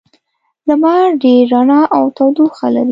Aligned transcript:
لمر 0.67 1.05
ډېره 1.23 1.45
رڼا 1.61 1.81
او 1.95 2.03
تودوخه 2.17 2.67
لري. 2.73 2.79